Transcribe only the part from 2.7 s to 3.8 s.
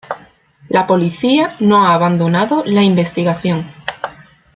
investigación.